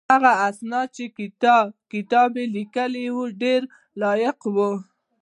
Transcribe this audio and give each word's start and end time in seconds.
هغه 0.13 0.31
استاد 0.47 0.87
چې 0.95 1.05
کتاب 1.93 2.31
یې 2.39 2.45
لیکلی 2.55 3.05
و 3.15 3.19
ډېر 3.41 3.61
لایق 4.01 4.39
و. 4.55 4.57